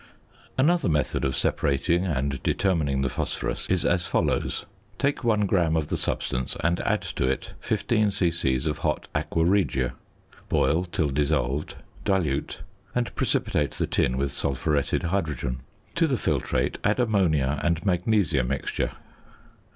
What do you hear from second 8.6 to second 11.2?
of hot aqua regia. Boil till